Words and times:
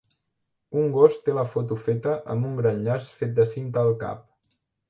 Un 0.83 0.87
gos 0.95 1.19
té 1.27 1.35
la 1.39 1.43
foto 1.51 1.77
feta 1.83 2.17
amb 2.37 2.49
un 2.53 2.57
gran 2.63 2.83
llaç 2.89 3.13
fet 3.21 3.39
de 3.41 3.49
cinta 3.55 3.85
al 3.87 3.95
cap. 4.07 4.27